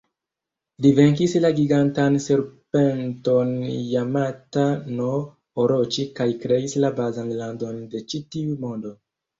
Li 0.85 0.91
venkis 0.99 1.35
la 1.43 1.51
gigantan 1.59 2.17
serpenton 2.23 3.53
Jamata-no-Oroĉi 3.91 6.09
kaj 6.21 6.29
kreis 6.47 6.77
la 6.87 6.93
bazan 7.03 7.31
landon 7.45 7.79
de 7.95 8.05
ĉi-tiu 8.13 8.59
mondo. 8.67 8.99